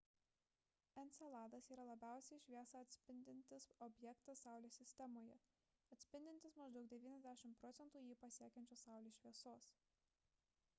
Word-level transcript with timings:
enceladas 1.01 1.67
yra 1.75 1.83
labiausiai 1.89 2.39
šviesą 2.45 2.81
atspindintis 2.85 3.67
objektas 3.89 4.41
saulės 4.47 4.79
sistemoje 4.81 5.37
atspindintis 5.99 6.59
maždaug 6.65 6.89
90 6.97 7.55
procentų 7.65 8.05
jį 8.09 8.19
pasiekiančios 8.27 8.87
saulės 8.89 9.21
šviesos 9.23 9.73